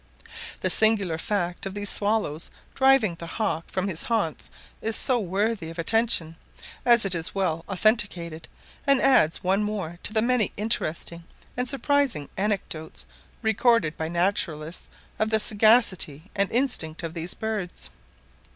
[0.61, 4.49] The singular fact of these swallows driving the hawk from his haunts
[4.81, 6.37] is worthy of attention;
[6.87, 8.47] as it is well authenticated,
[8.87, 11.23] and adds one more to the many interesting
[11.55, 13.05] and surprising anecdotes
[13.43, 14.87] recorded by naturalists
[15.19, 17.91] of the sagacity and instinct of these birds.